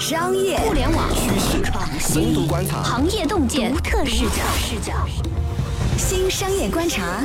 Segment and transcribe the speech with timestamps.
[0.00, 1.62] 商业、互联网、趋势、
[1.98, 4.42] 深度观察、行业洞见、独特视角。
[4.56, 4.92] 视角。
[5.96, 7.20] 新商业观察，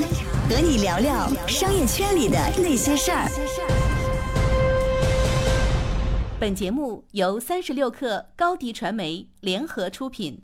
[0.49, 3.27] 和你聊聊商业圈里的那些事儿。
[6.39, 10.39] 本节目由三十六氪高迪传媒联合出品。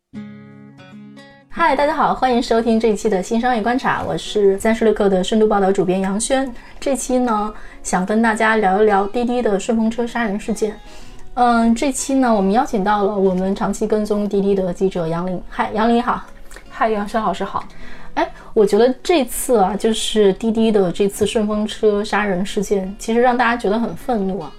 [1.50, 6.54] 嗨，大家好，欢迎收听这一期的新商业观察，我是三十六氪的深度报道主编杨轩。
[6.82, 10.78] 这期呢，想跟大家聊一聊滴滴的顺风车杀人事件。
[11.36, 15.42] 嗯，这期呢，我们邀请到了我们长期跟踪滴滴的记者杨林。
[15.50, 16.24] 嗨，杨林好。
[16.70, 17.68] 嗨，杨轩老师好。
[18.14, 24.50] 哎，我觉得这次啊，就是滴滴的这次顺风车杀人事件，其实让大家觉得很愤怒啊。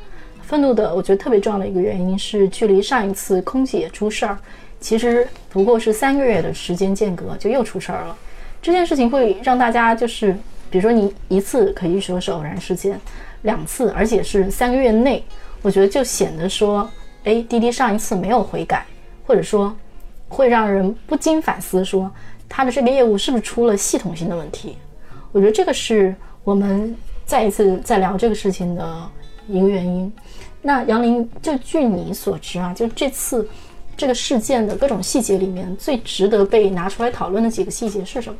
[0.43, 4.37] 愤怒的，我觉得特别重要的一个原因是，距离上一次空姐出事儿。
[4.79, 8.15] 其实不过是三个月的时间间隔，就又出事儿了。
[8.61, 10.37] 这件事情会让大家就是，
[10.69, 13.01] 比如说你一次可以说是偶然事件，
[13.41, 15.25] 两次，而且是三个月内，
[15.67, 16.89] 我觉得就显得说，
[17.25, 18.87] 哎，滴滴上一次没有悔改，
[19.27, 19.75] 或者说
[20.29, 22.09] 会让人不禁反思，说
[22.49, 24.79] 他的这个业务是不是出了系统性的问题？
[25.33, 26.15] 我觉得这个是
[26.45, 29.11] 我们再一次在聊这个事情的
[29.49, 30.13] 一个原因。
[30.63, 33.45] 那杨林，就据你所知啊，就这次。
[33.99, 38.39] 这个事件的各种细节里面，最值得被拿出来讨论的几个细节是什么？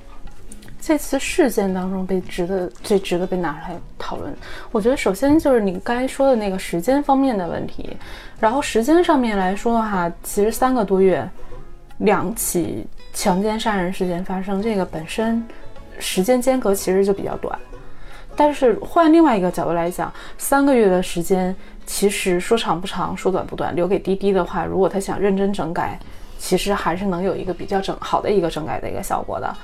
[0.87, 4.33] 这次事件当中被值得最值得被拿出来讨论，
[4.71, 7.97] 我觉得首先就是你刚才说的那个时间方面的问题。
[8.39, 11.29] 然后时间上面来说的话，其实三个多月，
[11.99, 15.45] 两起强奸杀人事件发生，这个本身
[15.99, 17.59] 时间间隔其实就比较短。
[18.37, 21.53] 但是换另外一个角度来讲，三个月的时间。
[21.85, 23.75] 其实说长不长，说短不短。
[23.75, 25.99] 留给滴滴的话，如果他想认真整改，
[26.39, 29.57] 其实还是能有一个比较整好的一个整改的一个效果的。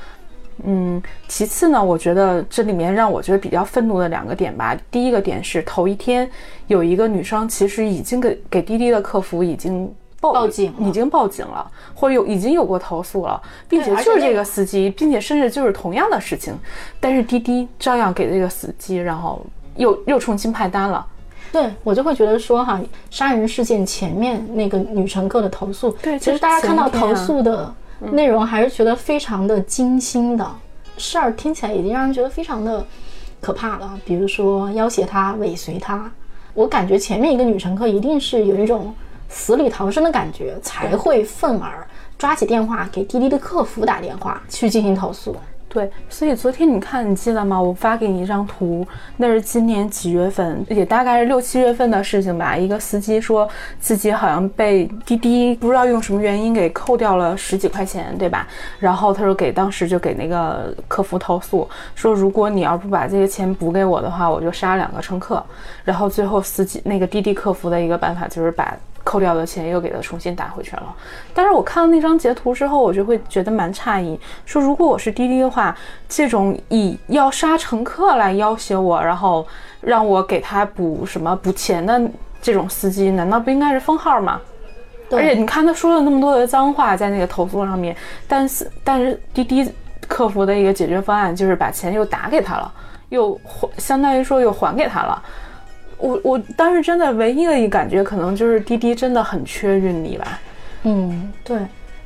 [0.65, 4.77] 嗯，其次呢，我觉得这里面让我觉得比较愤怒的两个点吧。
[4.91, 6.29] 第一个点是头一天
[6.67, 16.55] 有一个女生，其实已经给给滴滴的客服已经报警，已经报警了，或者有已经有过投诉了，并且就是这个司机，并且甚至就是同样的事情，
[17.01, 19.45] 但是滴滴照样给这个司机，然后
[19.77, 21.05] 又又重新派单了。
[21.51, 27.75] 对我就会觉得说哈，杀人事件前面那个女乘客的投诉，对，其实大家看到投诉的
[28.11, 30.47] 内容还是觉得非常的精心的
[30.97, 32.85] 事儿，听起来已经让人觉得非常的
[33.41, 33.99] 可怕了。
[34.05, 36.11] 比如说要挟他、尾随他，
[36.55, 38.95] 我感觉前面一个女乘客一定是有一种
[39.29, 41.87] 死里逃生的感觉，才会愤而
[42.19, 45.35] 抓起电话给滴滴的客服打电话去进行投诉。
[45.73, 47.59] 对，所以昨天你看，你记得吗？
[47.59, 52.55] 我发给你一张图，那是今年几月份，也大概是六七月份的事情吧。
[52.55, 53.49] 一个司机说
[53.81, 58.47] 自己好像被滴滴不知道用什么原因给扣掉了十几块钱，对吧？
[58.79, 65.43] 然后他说给当时就给那个客服投诉，说如果你要不把这些钱补给我的话，我就杀两个乘客。
[65.85, 68.77] 然后最后司机那个滴滴客服的一个办法就是把。
[69.05, 70.95] 扣掉的钱又给他重新打回去了，
[71.35, 75.77] 但是我看到那张截图之后，我就会觉得蛮诧异，说如果我是滴滴的话，
[76.09, 79.47] 这种以要杀乘客来要挟我，然后
[79.81, 82.01] 让我给他补什么补钱的
[82.41, 84.41] 这种司机，难道不应该是封号吗？
[85.11, 87.95] 而且你看他说了那么多的脏话在那个投诉上面，
[88.27, 89.71] 但是但是滴滴
[90.09, 92.73] 客服的一个解决方案就是把钱又打给他了，
[93.11, 95.23] 又还相当于说又还给他了。
[96.03, 100.41] 我我当时真的唯一的一感觉，可能就是滴滴真的很缺运力吧。
[100.83, 101.59] 嗯，对，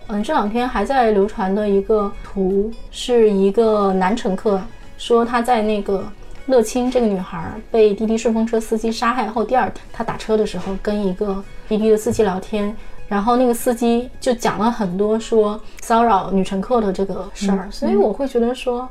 [0.08, 4.60] 嗯，这两天还在流传的一个图，是一个男乘客
[4.98, 6.06] 说他在那个
[6.44, 12.76] 乐清这个女孩被滴滴顺风车司机杀害后，第二天他打车的时候跟一个滴滴的司机聊天，
[13.08, 18.86] 然后那个司机就讲了很多说骚扰女乘客的这个事儿，所以我会觉得说。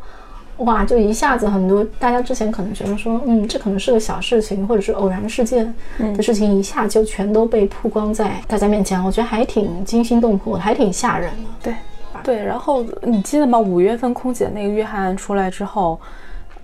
[0.59, 11.49] 哇，就一下子很多，大家之前可能觉得说，嗯，这可能是个小事情，或者是偶然事件的事情，一下就全都被曝光在大家面前，我觉得还挺惊心动魄，还挺吓人的。
[11.61, 11.75] 对，
[12.23, 12.43] 对。
[12.45, 13.59] 然后你记得吗？
[13.59, 15.99] 五月份空姐那个约翰案出来之后，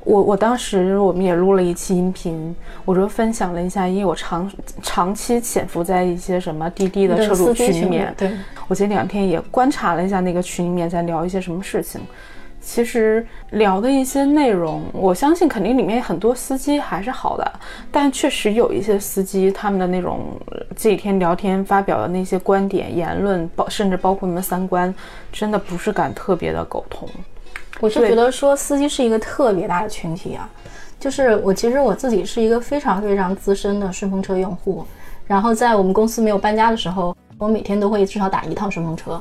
[0.06, 4.50] 我我当时我们也录了一期音频，我就分享了一下，因为我长
[4.81, 8.31] 长期潜伏在一些什么滴滴的车主群里面，对
[8.69, 12.00] 我前两天也观察了一下那个群里面在聊一些什么事情。
[12.62, 17.52] 其实聊的一些内容，我相信肯定里面很多司机还是好的，
[17.92, 20.40] 但确实有一些司机他们的那种
[20.75, 24.94] 这几天聊天发表的那些观点言论，包甚至包括你们三观，
[25.31, 27.10] 真的不是敢特别的苟同。
[27.80, 30.48] 我是觉得说司机是一个特别大的群体啊，
[31.00, 34.86] 就是我其实我自己是一个非常非常资深的顺风车用户，
[35.25, 39.19] 然后在我们公司没有搬家的时候，我每天都会至少打一趟顺风车。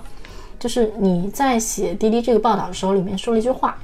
[0.61, 3.77] 就是你在写滴滴这个报道的时候，里面说了一句话，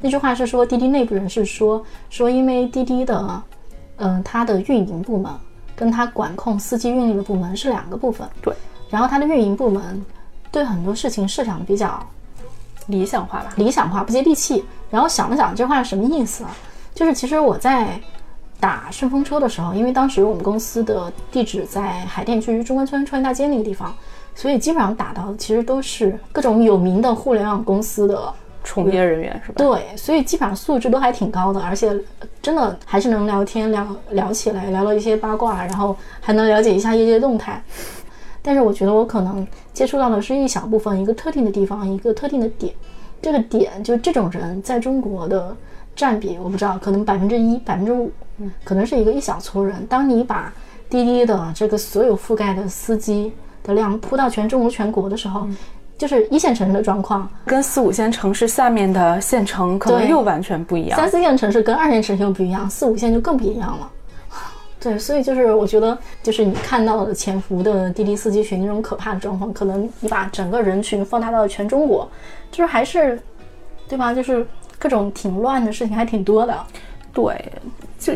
[0.00, 3.42] 那句话是说滴滴内部人士说说，因为滴滴的，
[3.98, 5.30] 嗯，它的运营部门
[5.76, 8.26] 跟它管控司机运力的部门是两个部分。
[8.40, 8.52] 对，
[8.88, 10.04] 然后它的运营部门
[10.50, 12.04] 对很多事情设想比较
[12.86, 14.64] 理想化吧，理想化，不接地气。
[14.90, 16.50] 然后想了想这话是什么意思啊？
[16.94, 18.00] 就是其实我在
[18.58, 23.94] 打顺风车的时候，因为当时我们公司的地址在海淀区中关村创业大街那个地方，
[24.34, 28.32] 所以基本上打到的其实都是各种有名的互联网公司的
[28.64, 29.54] 从业人员是吧？
[29.56, 31.92] 对，所以基本上素质都还挺高的，而且
[32.40, 37.62] 真的还是能聊天聊聊起来，聊了一些八卦，然后还能了解一下业界动态。
[38.40, 42.74] 但是我觉得我可能接触到的是一小部分，一个特定的地方，一个特定的点。
[43.20, 45.56] 这个点就这种人在中国的
[45.94, 48.10] 占比，我不知道，可能百分之一、百分之五，
[48.64, 49.86] 可能是一个一小撮人。
[49.86, 50.52] 当你把
[50.90, 53.32] 滴滴的这个所有覆盖的司机
[53.62, 55.46] 的量铺到全中国全国的时候，
[55.98, 60.98] 就是一线城市的状况，跟四五线城市下面的县城可能又完全不一样。
[60.98, 63.90] 三四线城市跟二线城市又不一样，四五线就更不一样了。
[64.80, 72.10] 对，所以就是我觉得，就是你看到的潜伏的滴滴司机群那种可怕的状况，可能你把整个人群放大到全中国，
[72.50, 73.16] 就是还是，
[73.86, 74.12] 对吧？
[74.12, 74.44] 就是
[74.80, 76.58] 各种挺乱的事情还挺多的。
[77.12, 77.52] 对，
[78.00, 78.12] 就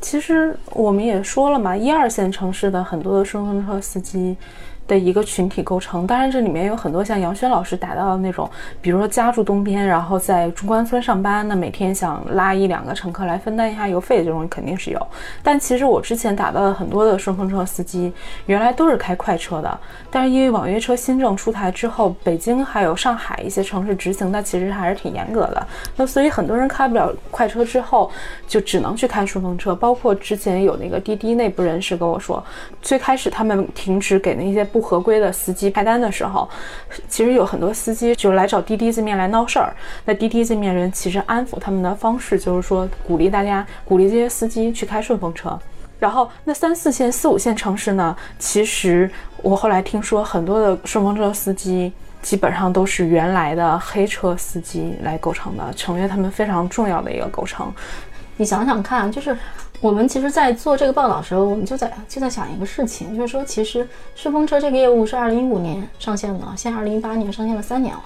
[0.00, 4.36] 其实我们也说了嘛，一二线城市的很多的顺风车司机。
[4.86, 8.48] 的一个群体构成，当然这里面有很多像杨轩老师达到的那种，
[8.80, 15.06] 比如说家住东边，然后在中关村上班，那每天想拉一两个乘客来分担一下油费，这种肯定是有。
[15.42, 18.12] 但其实我之前打到的很多的顺风车司机，
[18.46, 19.78] 原来都是开快车的，
[20.10, 25.66] 但是因为网约车新政出台之后，北京还有上海一些城市执行的其实还是挺严格的，
[25.96, 28.10] 那所以很多人开不了快车之后，
[28.46, 29.74] 就只能去开顺风车。
[29.74, 32.44] 包括之前有那个滴滴内部人士跟我说，
[32.82, 36.48] 最开始他们停止给那些不合规的司机派单的时候，
[37.08, 39.72] 其实有很多司机就来找滴滴这面来闹事儿。
[40.04, 45.56] 那滴滴这面人其实安抚他们的方式就是说，鼓励大家，鼓励这些司机去开顺风车。
[46.00, 57.72] 然后那三四线、四五线城市呢，其实我后来听说很多的顺风车司机基本上都是原来的黑车司机来构成的，成为他们非常重要的一个构成。
[58.36, 59.38] 你想想看，就是
[59.84, 68.02] 我们其实，在做这个报道的时候，我们就在就在想一个事情，就是说，其实顺风车这个业务是二零一五年上线的，现在二零一八年上线了三年了。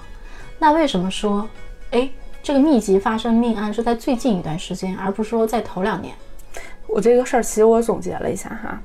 [0.57, 1.47] 那为什么说，
[1.91, 2.09] 哎，
[2.43, 6.13] 这个密集发生命案是在最近一段时间，而不是说在头两年？
[6.85, 8.77] 我这个事儿其实我总结了一下哈，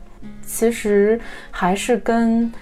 [0.47, 1.21] 其实
[1.51, 2.53] 还是跟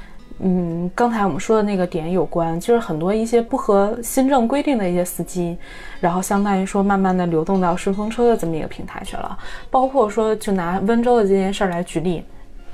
[0.44, 5.56] 嗯刚才我们说的那个点有关，就是很多一些不合新政规定的一些司机，
[6.00, 9.38] 然后相当于说慢慢的流动到顺风车的这么一个平台去了，
[9.70, 12.24] 包括说就拿温州的这件事儿来举例。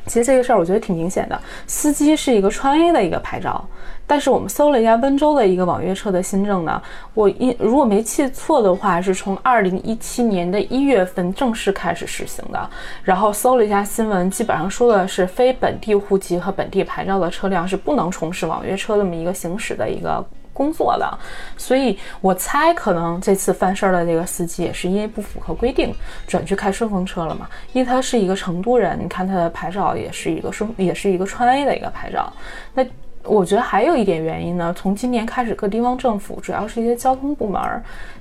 [0.09, 3.65] 其实这个事儿我觉得挺明显的，司机是一个川 A 的一个牌照，
[4.07, 6.83] 但是我们搜了一下温州的一个网约车的新政呢，
[7.13, 12.71] 我一如果没记错的话，是从二零一七年的一月份正式开始实行的。
[13.05, 20.25] 然后搜了一下新闻，基本上说的是非本地户籍和本地牌照的车辆是不能从事网约车这么一个行驶的一个。
[20.59, 21.19] 工作的，
[21.57, 25.95] 所以我猜可能这次犯事儿的这个司机也是因为不符合规定
[26.27, 27.49] 转去开顺风车了嘛？
[27.73, 32.33] 因为他是一个成都人，你看他的牌照也是一个顺，也是一个川 A 的一个牌照。
[32.75, 32.85] 那
[33.23, 37.63] 我觉得还有一点原因呢，从今年开始，各地方政府主要是一些交通部门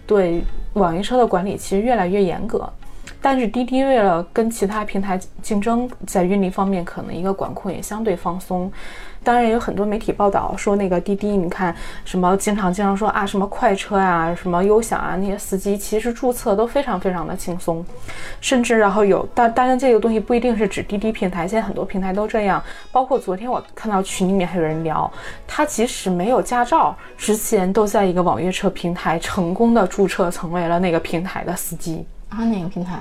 [0.05, 0.43] 对
[0.73, 2.69] 网约车的管理其实越来越严格。
[3.19, 8.71] 但是滴滴为了跟其他平台竞争，在运力方面可能一个管控也相对放松。
[9.27, 17.85] 当然有很多媒体报道说，那个滴滴，你看什么经常经常说啊，什么快车啊，什么优享啊，那些司机其实注册都非常非常的轻松，
[18.39, 22.63] 甚至然后有，但当然这个东西不一定是指滴滴平台，现在很多平台都这样。
[22.89, 25.11] 包括昨天我看到群里面还有人聊，
[25.45, 32.05] 他即使没有驾照，之前都在一个网约车平台成功的注册成为了那个平台的司机。
[32.29, 32.97] 啊，哪个平台？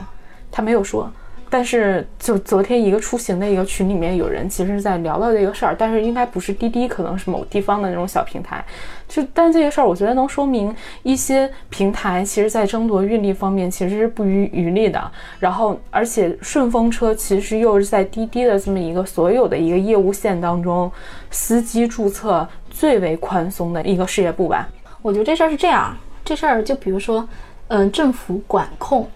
[0.50, 1.08] 他没有说。
[1.56, 8.62] 但是，就昨天一个出行的一个群里面，有人其实在聊到这个事儿，但是应该不是滴滴，可能是某地方的那种小平台。
[9.08, 15.10] 就，但这个事儿，我觉得能说明一些平台其实在争夺运力方面其实是不遗余力的。
[15.38, 20.92] 然后，而且顺风车其实又是在滴滴的这么一个所有的一个业务线当中，
[21.30, 24.68] 司机注册最为宽松的一个事业部吧。
[25.00, 27.26] 我觉得这事儿是这样，这事儿就比如说，
[27.68, 29.08] 嗯，政府管控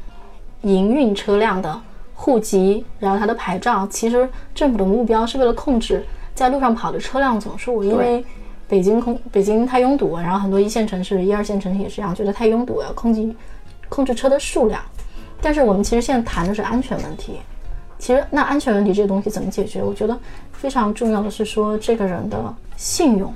[0.62, 1.82] 营运车辆的。
[2.23, 8.23] 户籍，然后它的牌照，其实政府的目标是为了控制在路上跑的车辆总数，因为
[8.69, 13.35] 北京空北京太拥堵，然后很多一线城市、一二线城市也是这样，觉得太拥堵，要控制
[13.89, 14.83] 控制车的数量。
[15.41, 17.41] 但是我们其实现在谈的是安全问题，
[17.99, 19.83] 其实那安全问题这个东西怎么解决？
[19.83, 20.15] 我觉得
[20.53, 23.33] 非常重要的是说这个人的信用，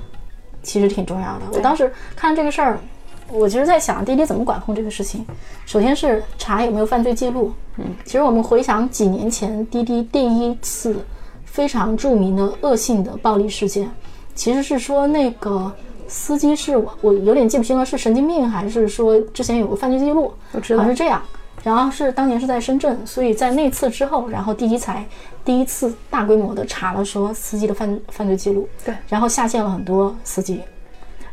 [0.61, 1.45] 其实挺重要的。
[1.53, 2.79] 我当时看这个事儿，
[3.29, 5.25] 我其实在想滴滴怎么管控这个事情。
[5.65, 7.51] 首先是查有没有犯罪记录。
[7.77, 10.95] 嗯，其实我们回想几年前滴滴第一次
[11.43, 13.89] 非常著名的恶性的暴力事件，
[14.33, 15.71] 其实是说那个
[16.07, 20.31] 司机是我我有点记不清了，是神经病还是说之前有个犯罪记录？
[20.51, 21.21] 我知道好像是这样。
[21.63, 25.03] 然后是当年是在深圳，所以在那次之后，然后滴滴才
[25.43, 28.69] 第一次大规模的查了说司机的犯犯罪记录。
[28.85, 30.61] 对然后下线了很多司机，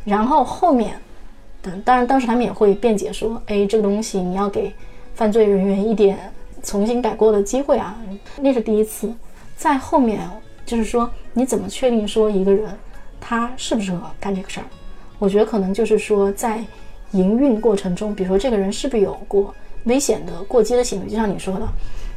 [0.04, 0.98] 然后后面，
[1.62, 4.74] 当当然当时他们也会辩解说，哎，这个东西你要给
[5.14, 6.18] 犯罪人员一点
[6.62, 7.96] 重新改过的机会啊，
[8.40, 9.12] 那是第一次。
[9.56, 10.28] 在后面
[10.66, 12.68] 就是说，你怎么确定说一个人
[13.20, 14.66] 他适不适合干这个事儿？
[15.20, 16.60] 我觉得可能就是说，在
[17.12, 19.54] 营运过程中，比如说这个人是不是有过
[19.84, 21.68] 危险的过激的行为，就像你说的，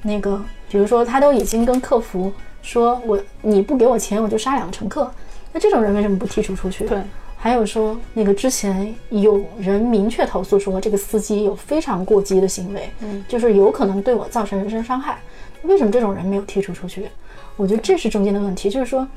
[0.02, 2.34] 那个，比如说他都已经跟客服
[2.64, 5.12] 说我你不给我钱我就杀两个乘客，
[5.54, 6.88] 那这种人为什么不剔除出去？
[6.88, 7.00] 对。
[7.46, 15.20] 还有说，那个之前有人明确投诉说，这个司机有非常过激的行为，嗯，就是有可能对我造成人身伤害。
[15.62, 17.08] 为什么这种人没有剔除出去？
[17.56, 19.08] 我觉得这是中间的问题，就是说，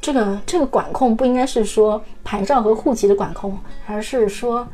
[0.00, 3.56] 这个这个管控不应该是说牌照和户籍的管控，
[3.86, 4.66] 而是说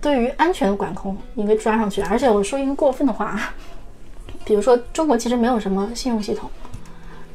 [0.00, 2.00] 对于安全的管控应该抓上去。
[2.00, 3.54] 而且我说一个过分的话啊，
[4.46, 6.48] 比如说中国其实没有什么信用系统，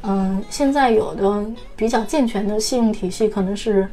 [0.01, 3.87] 嗯，现在有的比较健全的信用体系可能是。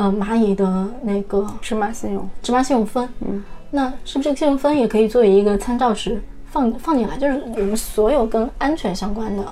[0.00, 7.18] 呃，蚂蚁的那个芝麻信用，芝麻信用分，嗯，那是不是这个信用分也可以作为一个参照值放放进来？
[7.18, 9.44] 就是我们所有跟安全相关的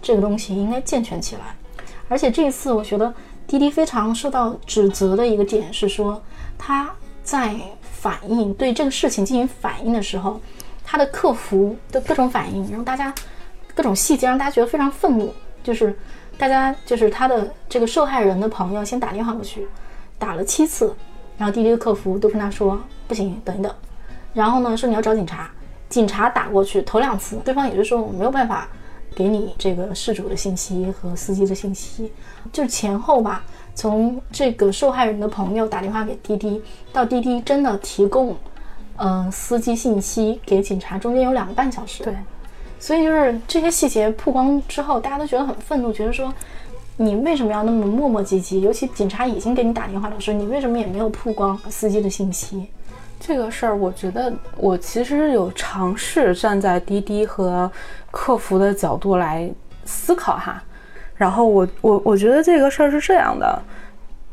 [0.00, 1.42] 这个东西应该健全起来。
[2.06, 3.12] 而且这一次，我觉得
[3.48, 6.22] 滴滴非常受到指责的一个点是说，
[6.56, 6.88] 他
[7.24, 10.40] 在反应对这个事情进行反应的时候，
[10.84, 13.12] 他的客服的各种反应让大家
[13.74, 15.34] 各种细节让大家觉得非常愤怒，
[15.64, 15.98] 就是
[16.38, 19.66] 大家就是他的这个受害人的朋友先打电话过去。
[20.18, 20.94] 打了七次，
[21.36, 23.72] 然后滴滴的客服都跟他说不行，等一等。
[24.32, 25.50] 然后呢，说你要找警察，
[25.88, 28.68] 警察打过去头两次，对方也是说我没有办法
[29.14, 32.12] 给你这个事主的信息和司机的信息，
[32.52, 33.44] 就前后吧，
[33.74, 38.36] 从这个受害人的朋友打电话给滴滴，到滴滴真的提供，
[38.96, 42.04] 嗯，司机信息给警察，中间有两个半小时。
[42.04, 42.14] 对，
[42.78, 46.32] 所以就是这些细节曝光之后，大家都觉得很愤怒，觉得说。
[46.96, 48.60] 你为什么要那么磨磨唧唧？
[48.60, 52.66] 尤其警察已经给你打电话了，说你为什么也没有曝光司机的信息？
[53.20, 57.70] 这个事儿，我觉得我其实有尝试站在滴滴和
[58.10, 59.50] 客服的角度来
[59.84, 60.62] 思考哈。
[61.14, 63.62] 然后我我我觉得这个事儿是这样的，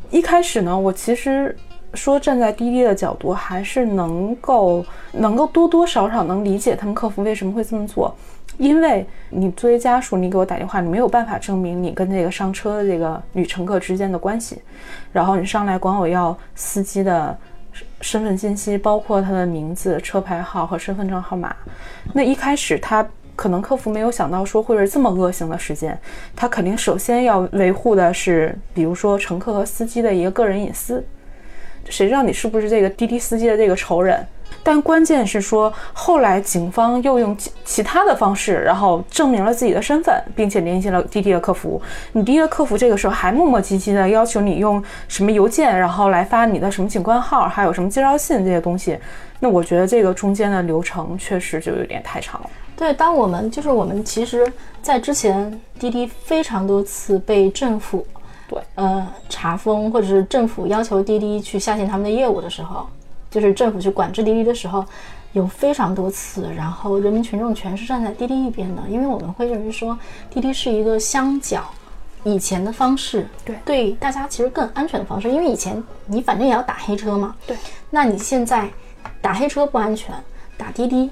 [0.09, 1.55] 一开始呢，我其实
[1.93, 8.13] 说站在滴滴的角度，还是能够能够多多少少能理解他们客服为什么会这么做。
[8.57, 14.61] 因为你作为家属，你给我打电话，你没有办法证明你跟这个上车的这个女乘客之间的关系，
[15.11, 17.37] 然后你上来管我要司机的
[18.01, 21.55] 身份信息，包括他的名字、车牌号和身份证号码。
[22.13, 23.05] 那一开始他
[23.35, 25.99] 可能客服没有想到说会是这么恶性的事件，
[26.35, 31.03] 他肯定首先要维护的是，比如说乘客和司机的一个个人隐私。
[31.89, 34.25] 谁知道你是不是这个滴滴司机的这个仇人？
[34.65, 41.81] 但关键是说，后来警方又用其其他的方式，然后证明了自己的身份，并且联系了滴滴的客服。
[42.13, 48.97] 你滴滴的客服这个时候还磨磨唧唧的要求你用什么邮件，然后来发你的什么警官号，还有什么介绍信这些东西。
[49.39, 52.49] 那我觉得这个中间的流程确实就有点太长了。
[52.77, 54.49] 对，当我们就是我们其实，
[54.81, 58.05] 在之前滴滴非常多次被政府
[58.47, 59.05] 对呃
[59.43, 62.87] 查封，或者是政府要求滴滴去下线他们的业务的时候。
[63.29, 64.85] 就是政府去管制滴滴的时候，
[65.33, 71.61] 有非常多次，然后人民群众全是站在滴滴一边的，因为我们会认为说，滴滴是一个相较
[72.23, 77.57] 以前的方式，对对大家其实更安全的方式，因为以前你反正也要打黑车嘛，对，
[77.89, 78.69] 那你现在
[79.19, 80.15] 打黑车不安全，
[80.55, 81.09] 打滴滴，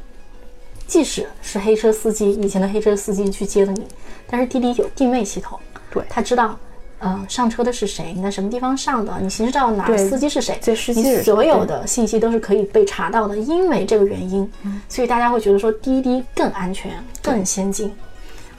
[0.87, 3.85] 即使是黑车司机，以前的黑车司机去接的你，
[4.29, 5.59] 但是滴滴有定位系统，
[5.91, 6.57] 对他知道。
[7.01, 8.13] 呃，上车的是谁？
[8.15, 9.11] 你在什么地方上的？
[9.19, 9.87] 你行驶到哪？
[9.97, 10.55] 司机是谁？
[10.61, 13.35] 这司机你所有的信息都是可以被查到的。
[13.35, 14.47] 因为这个原因，
[14.87, 17.91] 所以大家会觉得说滴滴更安全、更先进。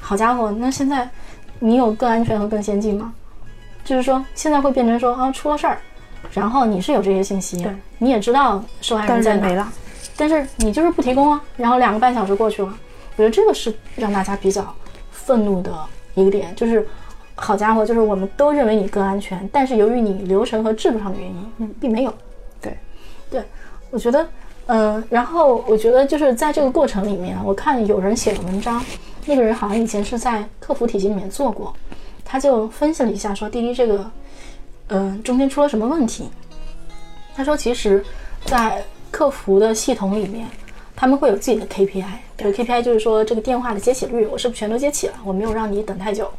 [0.00, 1.08] 好家伙，那现在
[1.60, 3.14] 你有更安全和更先进吗？
[3.84, 5.78] 就是说现在会变成说啊，出了事儿，
[6.32, 7.64] 然后你是有这些信息，
[7.98, 9.72] 你也知道受害人在哪，
[10.16, 11.40] 但是你就是不提供啊。
[11.56, 12.76] 然后两个半小时过去了，
[13.14, 14.74] 我觉得这个是让大家比较
[15.12, 15.72] 愤怒的
[16.14, 16.84] 一个点，就是。
[17.34, 22.14] 好家伙，就是我们都认为你更安全，但是由于你流程和制度上的原因，嗯，并没有。
[22.60, 22.76] 对，
[23.30, 23.42] 对，
[23.90, 24.26] 我觉得，
[24.66, 28.84] 嗯，然后我觉得就是在这个过程里面，我看有人写的文章，
[29.26, 31.74] 那个人好像以前是在客服体系里面做过，
[32.24, 34.10] 他就分析了一下，说滴滴这个，
[34.88, 36.28] 嗯，中间出了什么问题。
[37.34, 38.04] 他说，其实，
[38.44, 40.46] 在客服的系统里面，
[40.94, 42.04] 他们会有自己的 KPI，
[42.36, 46.30] 比如 KPI 就是说这个电话的接起率，我是不是全都接起了，我没有让你等太久。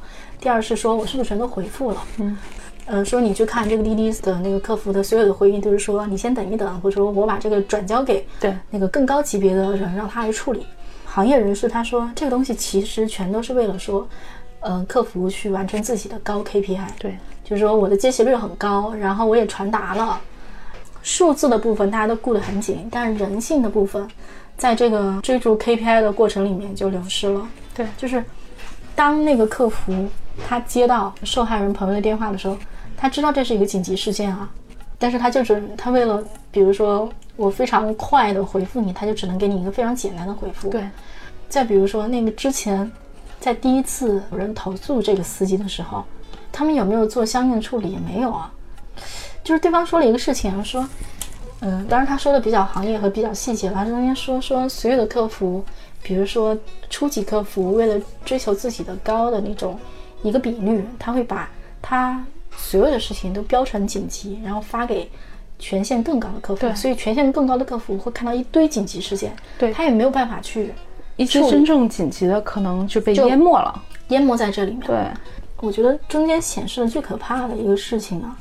[0.43, 2.37] 第二是说我是不是全都回复了，嗯，
[2.85, 10.65] 呃，说你去看这个滴滴的那个客服的所有的回应，都是说你先等一等，或者说我把这个转交给对那个更高级别的人让他来处理。
[11.05, 14.05] 行业人士他说这个东西其实全都是为了说，
[14.59, 20.19] 呃，客服去完成自己的高 KPI，对，就是说我的接起率很高，然后我也传达了。
[21.03, 24.05] 数字的部分大家都顾得很紧，但是人性的部分，
[24.57, 27.47] 在这个追逐 KPI 的过程里面就流失了。
[27.73, 28.21] 对就是
[28.93, 29.93] 当那个客服
[30.47, 32.57] 他接到受害人朋友的电话的时候，
[32.95, 34.49] 他知道这是一个紧急事件啊，
[34.97, 40.69] 但是他就只他为了，比如说我非常快的回复你，他就只能给你一个非常简单的回复。
[40.69, 40.87] 对，
[41.49, 42.89] 再比如说那个之前，
[43.39, 46.03] 在第一次有人投诉这个司机的时候，
[46.51, 47.91] 他们有没有做相应的处理？
[47.91, 48.51] 也没有啊。
[49.43, 50.87] 就是对方说了一个事情，说，
[51.59, 53.75] 嗯，当然他说的比较行业和比较细节了。
[53.75, 55.63] 他中间说说所有的客服，
[56.01, 56.57] 比如说
[56.89, 59.77] 初级客服，为了追求自己的高的那种
[60.23, 61.49] 一个比率，他会把
[61.81, 62.25] 他
[62.55, 65.09] 所有的事情都标成紧急，然后发给
[65.59, 66.61] 权限更高的客服。
[66.61, 70.73] 对所以权限更高的客服会看到一堆紧急事件，对他也没有办法去
[71.15, 73.83] 一些真正紧急的可能就被淹没了。
[74.09, 74.81] 淹没在这里面。
[74.81, 74.97] 对，
[75.61, 78.37] 我觉得中间显示的最可怕的一个事情啊，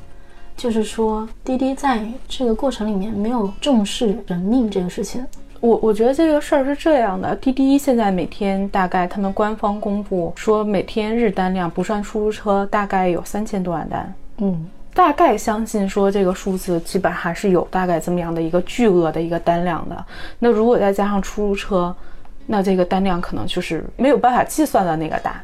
[0.56, 5.24] 就是说滴滴在这个过程里面没有重视人命这个事情。
[5.62, 14.12] 我我觉得这个事儿是这样的，滴滴现在每天大概他们官方公布说，每天日单量不算出租车，大概有三千多万单。
[14.38, 20.04] 嗯，大概相信说这个数字基本上还是有大概这么样的一个巨额的一个单量的。
[20.40, 21.94] 那如果再加上出租车，
[22.46, 25.40] 那这个单量可能就是没有办法计算的那个大。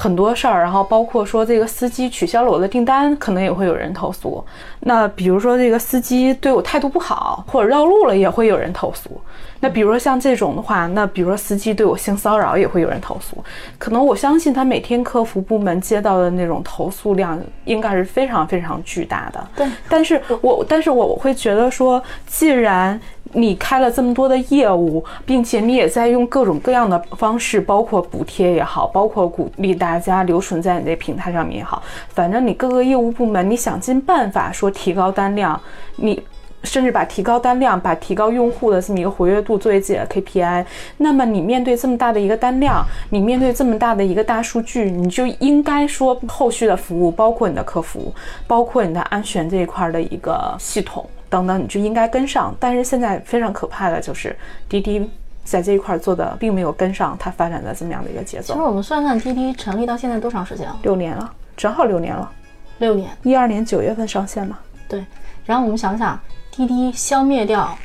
[0.00, 4.44] 很多事儿，然后包括说这个司机取消了我的订单，可能也会有人投诉。
[4.78, 9.10] 那比如说这个司机对我态度不好，或者绕路了，也会有人投诉。
[9.58, 13.42] 那比如说像这种的话，那比如说司机对我性骚扰，也会有人投诉。
[13.76, 19.48] 可能我相信他每天客服部门接到的那种投诉量应该是非常非常巨大的。
[19.56, 23.00] 对，但是我但是我会觉得说，既然
[23.32, 35.60] 你开了这么多的业务，并且你也在用各种各样的方式，包括补贴也好，包括鼓励大家留存在你这平台上面也好，反正你各个业务部门，你想尽办法说提高单量，
[35.96, 36.22] 你。
[36.64, 48.12] 甚至把提高单量、把提高用户的这么一个活跃度作为自己的 KPI，那么你面对这么大的一个单量，你面对这么大的一个大数据，你就应该说后续的服务，包括你的客服，
[48.48, 52.54] 包括你的安全这一块的一个系统等等，你就应该跟上。
[52.58, 54.36] 但是现在非常可怕的就是
[54.68, 55.08] 滴滴
[55.44, 58.54] 在这一块做的并没有跟上它发展的这么样的一个节奏。
[58.54, 60.78] 其实我们算算滴滴成立到现在多长时间了？
[60.82, 62.30] 六年了，正好六年了，
[62.78, 63.10] 六年。
[63.22, 64.58] 一二年九月份上线嘛。
[64.88, 65.04] 对，
[65.44, 66.18] 然后我们想想，
[66.50, 67.76] 滴滴消灭掉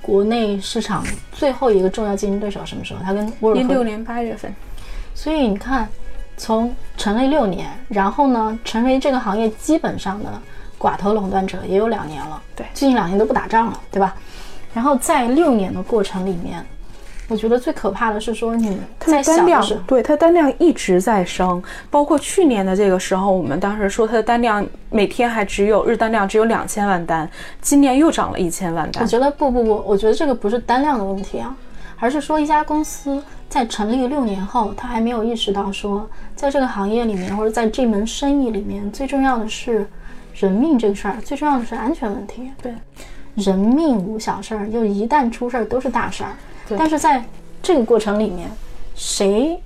[0.00, 3.00] 国内市场最后一个重要竞争对手什么时候？
[3.04, 4.52] 它跟沃尔沃一六年八月份。
[5.14, 5.88] 所以你看，
[6.36, 10.30] 从成立六年，然后呢，成为这个行业基本上的
[10.82, 14.12] 寡头垄断者也有两年了，对最近两年都不打仗了，对吧？
[14.74, 16.64] 然后在六年的过程里面，
[17.28, 29.06] 我觉得最可怕的是说你它在的单量对它单量一直在升，包括去年的这个时候，我们当时说它的单量每天还只有日单量只有两千万单，今年又涨了一千万单我。
[29.06, 31.54] 觉得不不不，我觉得这个不是单量的问题啊，
[31.98, 39.86] 而是说一家公司在成立六年后，他还没有意识到说，在这个行业里面或者在这门生意里面，最重要的是
[40.34, 42.50] 人命这个事儿，最重要的是安全问题。
[42.62, 42.72] 对，
[43.34, 46.32] 人命无小事儿，就一旦出事儿都是大事儿。
[46.68, 47.24] 对但是在
[47.62, 48.50] 这个过程里面，
[48.94, 49.60] 谁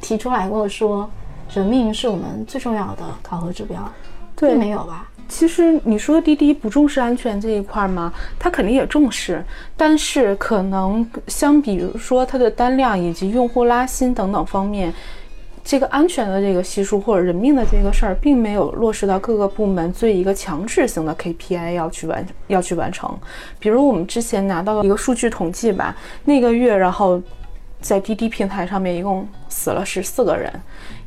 [0.00, 1.08] 提出来过说
[1.54, 3.90] 人命是我们最重要的考核指标？
[4.36, 5.08] 对并没有吧？
[5.26, 8.12] 其实你说滴滴不重视安全这一块吗？
[8.38, 9.42] 它肯定也重视，
[9.76, 14.92] 但是可能相比如说它的单量以及用户拉新等等方面，
[15.64, 23.18] 这个安全的这个系数或者人命的这个事儿，并没有落实到各个部门最一个强制性的 KPI 要去完要去完成。
[23.58, 27.20] 比如我们之前拿到的一个数据统计吧，那个月然后
[27.80, 30.52] 在滴滴平台上面一共死了十四个人。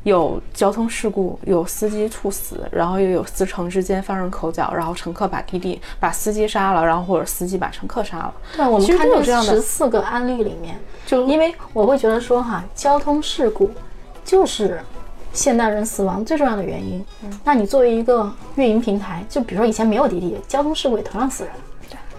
[0.04, 8.34] 有交通事故，有司机猝死，然后又有司乘之间发生口角，然后乘客把滴滴把司机杀了，然后或者司机把乘客杀了。
[8.56, 13.70] 对，我们看到这样的十四个案例里面，就因为我会觉得说哈，交通事故
[14.28, 14.80] 就是
[15.32, 17.04] 现代人死亡最重要的原因。
[17.24, 21.54] 嗯那你作为一个运营平台，就比如说以前没有滴滴，交通事故也同样死人。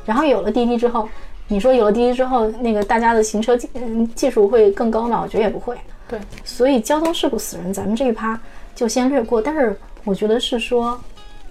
[0.06, 1.06] 然后有了滴滴之后，
[1.48, 5.20] 你说有了滴滴之后，那个大家的行车技嗯技术会更高吗？
[5.22, 5.76] 我觉得也不会。
[6.08, 8.40] 对，所以交通事故死人，咱们这一趴
[8.74, 9.42] 就先略过。
[9.42, 10.98] 但是我觉得是说，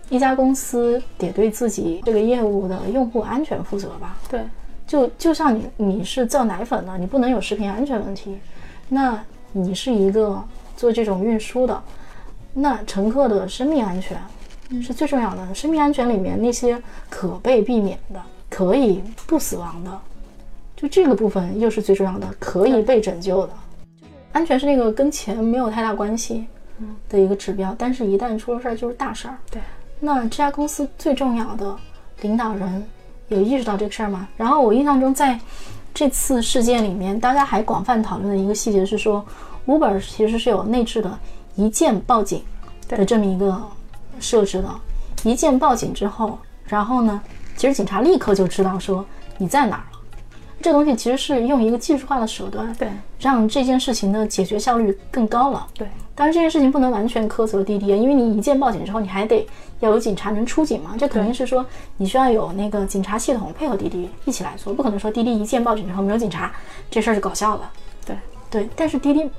[0.09, 4.17] 一家公司得对自己这个业务的用户安全负责吧？
[4.27, 4.41] 对，
[4.87, 8.39] 就就像你你是造奶粉的，你不能有食品安全问题。
[8.89, 9.23] 那
[9.57, 10.43] 你是一个
[10.75, 11.81] 做这种运输的，
[12.53, 14.17] 那乘客的生命安全
[14.81, 15.55] 是最重要的。
[15.55, 19.99] 生命安全里面那些可被避免的、可以不死亡的，
[20.75, 23.53] 就这个部分又是最重要的，可以被拯救的。
[24.33, 26.45] 安全是那个跟钱没有太大关系
[27.09, 29.37] 的一个指标，但是一旦出了事儿就是大事儿。
[29.49, 29.59] 对，
[29.99, 31.75] 那这家公司最重要的
[32.21, 32.85] 领导人
[33.29, 34.27] 有意识到这个事儿吗？
[34.37, 35.39] 然后我印象中，在
[35.93, 39.25] 这次事件里面，大家还广泛讨论的一个细节是说
[39.67, 41.19] ，Uber 其实是有内置的
[41.55, 42.41] 一键报警
[42.87, 43.61] 的这么一个
[44.19, 44.69] 设置的。
[45.23, 47.21] 一键报警之后，然后呢，
[47.55, 49.05] 其实警察立刻就知道说
[49.37, 49.99] 你在哪儿了。
[50.59, 55.67] 这东西其实是用一个技术化的手段，对，让这件事情的解决效率更高了。
[55.75, 59.47] 对，当然这件事情不能完全苛责滴滴啊，因为你一键报警之后，你还得
[59.81, 61.63] 要有警察能出警嘛，这肯定是说
[61.97, 66.51] 你需要有那个警察系统配合滴滴一起来做，不可能说滴滴一键报警之后没有警察，
[66.89, 67.71] 这事儿就搞笑了。
[68.03, 68.15] 对
[68.49, 69.29] 对，但是滴滴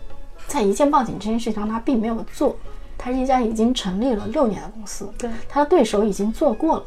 [0.48, 2.56] 在一键报警这件事情上，他并没有做，
[2.96, 6.82] 他是一家已经成立了六年的公司，对，他的对手已经做过了，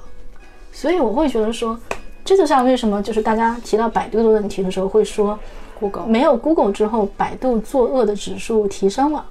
[0.74, 1.80] 所以我会觉得说。
[2.24, 5.38] 这就像为什么就是大家提到百度的问题的时候会说
[5.80, 9.26] ，Google 没有 Google 之后，百度作恶的指数提升了，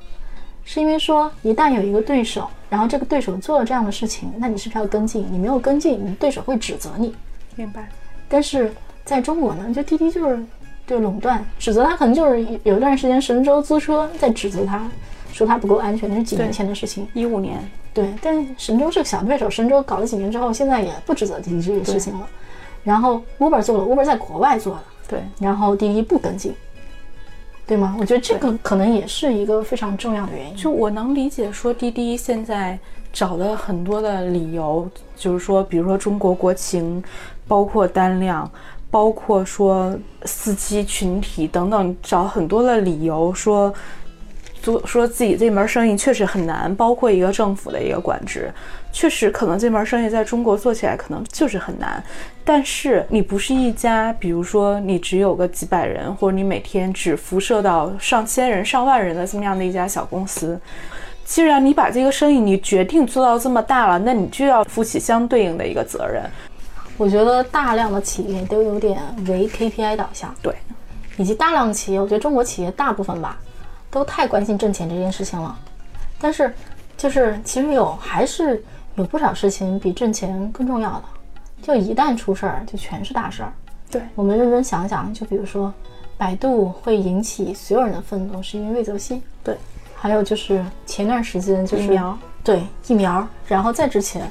[0.64, 5.24] 是因为说一旦有一个对手，然后这个对手做了这样的事情，那你是不是要跟进？
[5.30, 7.14] 你没有跟进，你对手会指责你。
[7.54, 7.88] 明白。
[8.28, 10.44] 但是在中国呢，就滴滴就是
[10.90, 14.90] 对垄断，指责他可能就是有一段时间神州租车在指责他，
[15.33, 17.57] 说他不够安全，那是几年前的事情，一五年。
[17.94, 22.29] 对，但神州是个小对手，神州搞了几年之后，现在也不指责滴滴这个事情了。
[22.83, 25.22] 然后 Uber 做了，Uber 在国外做了，对。
[25.38, 26.53] 然后滴滴不跟进，
[27.68, 27.96] 对吗？
[28.00, 30.57] 我觉得这个可能也是一个非常重要的原因。
[30.57, 32.76] 就我能理解，说滴滴现在
[33.12, 37.00] 找的很多的理由，就是说，比如说中国国情，
[37.46, 38.50] 包括单量，
[38.90, 43.72] 包括说司机群体等等，找很多的理由说。
[44.62, 48.53] 做说自己这门生意确实很难，包括一个政府的一个管制，
[48.92, 52.05] 确实可能这门生意在中国做起来可能就是很难。
[52.44, 60.61] 但是你不是一家，比如说你只有个几百人，或者你每天只辐射到上千人、上万人的这么样的一家小公司，
[61.24, 66.22] 既然你把这个生意你决定做到这么大了，那你就要负起相对应的一个责任。
[67.00, 70.54] 我觉得大量的企业都有点为 KPI 导向，对，
[71.16, 73.38] 以及大量的企业，我觉得中国企业大部分吧。
[73.90, 75.58] 都太关心挣钱这件事情了，
[76.20, 76.54] 但是，
[76.96, 78.62] 就是其实有还是
[78.94, 81.02] 有不少事情比挣钱更重要的。
[81.60, 83.52] 就一旦出事儿，就全是大事儿。
[83.90, 85.74] 对我们认真想想，就比如说，
[86.16, 89.20] 百度会引起所有人的愤怒，是因为魏则西。
[89.42, 89.56] 对，
[89.96, 94.30] 还有就是前段时间就是疫苗，对疫苗，然后再之前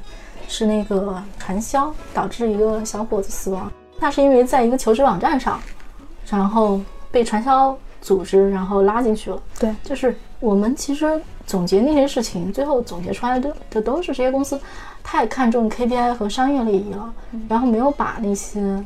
[0.49, 5.57] 是那个传销导致一个小伙子死亡，那是因为在一个求职网站上，
[6.29, 7.73] 然后被传销。
[8.01, 9.37] 组织，然后拉进去了。
[9.59, 14.57] 对，就是我们其实总结那些事情，最后总结出来的的都是这些公司
[15.03, 17.13] 太看重 KPI 和商业利益了，
[17.49, 18.81] 然后没有把那些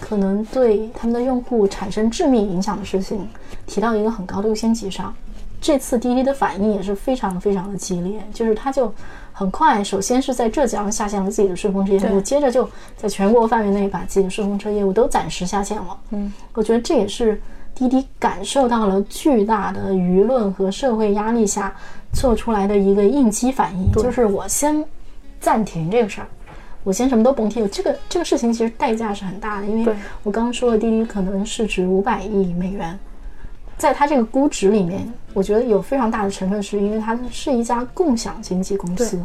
[0.00, 3.28] 可能对他们的用户产生致命影响的事情
[3.68, 5.14] 提到一个很高的优先级上。
[5.60, 8.92] 这次滴滴的反应也是非常非常的激烈，就是他就
[9.32, 15.98] 很快，首先是在浙江下线了自己的顺风车业务，接着就在全国范围内把自己的顺风车业务都暂时下线了。
[16.10, 17.40] 嗯，我觉得这也是。
[17.78, 21.76] 滴滴感受到了巨大的舆论和社会压力下
[22.10, 24.82] 做出来的一个应激反应，就是我先
[25.40, 26.26] 暂停这个事儿，
[26.84, 27.68] 我先什么都甭提。
[27.68, 32.98] 这个这个事情其实代价是很大的，因为我刚刚说了，滴滴可能市值五百亿美元，
[33.78, 39.20] 在它这个估值里面，我觉得有非常大的成分是因为它是一家共享经济公司，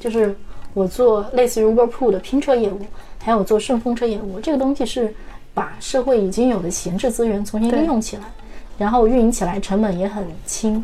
[0.00, 0.34] 就是
[0.74, 2.80] 我做类似于 Uber Pool 的拼车业务，
[3.18, 5.14] 还有做顺风车业务，这个东西是。
[5.54, 8.22] 把社会已经有的闲置资源重新利用起来，
[8.78, 10.82] 然后运营起来成本也很轻。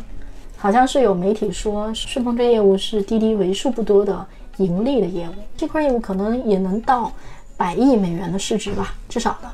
[0.58, 4.26] 好像是有媒体说，顺风车业务是滴滴为数不多的
[4.58, 7.10] 盈利的业务，这块业务可能也能到
[7.56, 9.50] 百亿美元的市值吧，至少的。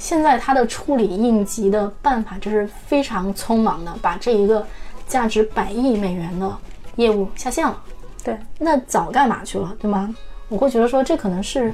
[0.00, 4.66] 现在它的处理应急的办法就是非常匆忙的把这一个
[5.06, 6.58] 价值百亿美元的
[6.96, 7.80] 业务下线了。
[8.24, 10.12] 对，那早干嘛去了，对吗？
[10.48, 11.72] 我会觉得说，这可能是。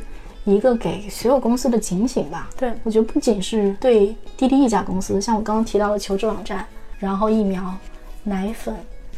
[0.48, 2.48] 一个给所有公司的警醒吧。
[2.56, 6.64] 对我觉得不仅是对滴滴一家公司，像我刚刚提到的求职网站，
[7.00, 7.74] 然后疫苗、
[8.22, 8.72] 奶粉，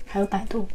[0.07, 0.67] 还有百度，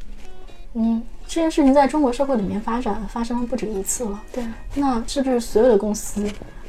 [0.75, 4.21] 嗯，这件事情在中国社会里面发展发生了不止一次了。
[4.31, 6.23] 对，那是不是所有的公司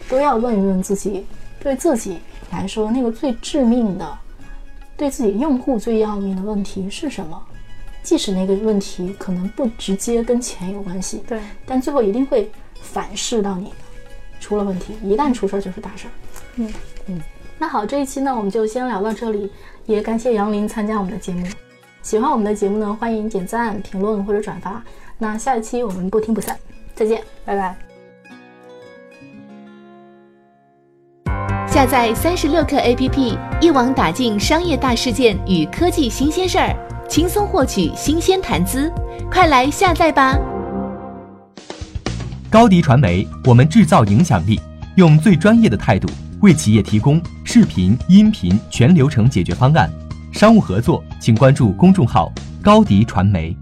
[0.09, 1.27] 都要问一问自己，
[1.65, 2.19] 对自己
[2.53, 4.19] 来说那个最致命的、
[4.97, 7.43] 对自己用户最要命的问题是什么？
[8.03, 12.51] 即使那个问题可能不直接跟钱有关系，对，但最后一定会
[12.83, 13.77] 反噬到你的。
[14.39, 16.11] 出了问题，一旦出事儿就是大事儿。
[16.57, 16.73] 嗯
[17.07, 17.23] 嗯。
[17.57, 19.51] 那好，这一期呢，我们就先聊到这里，
[19.87, 21.47] 也感谢杨林参加我们的节目。
[22.03, 24.85] 喜欢我们的节目呢，欢迎点赞、评论或者转发。
[25.17, 26.59] 那下一期我们不听不散，
[26.95, 27.94] 再见，拜拜。
[31.75, 36.73] 下载三十六课 APP，一网打尽商业大事件与科技新鲜事儿，
[37.09, 38.89] 轻松获取新鲜谈资，
[39.29, 40.39] 快来下载吧！
[42.49, 44.61] 高迪传媒，我们制造影响力，
[44.95, 46.09] 用最专业的态度
[46.43, 49.91] 为企业提供视频、音频全流程解决方案。
[50.33, 52.33] 商务合作，请关注公众号
[52.63, 53.53] “高迪传媒”。